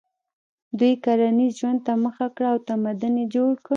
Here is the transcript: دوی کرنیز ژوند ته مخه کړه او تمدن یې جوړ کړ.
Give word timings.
دوی 0.79 0.93
کرنیز 1.03 1.51
ژوند 1.59 1.79
ته 1.85 1.93
مخه 2.03 2.27
کړه 2.35 2.47
او 2.53 2.57
تمدن 2.69 3.13
یې 3.19 3.25
جوړ 3.35 3.51
کړ. 3.65 3.69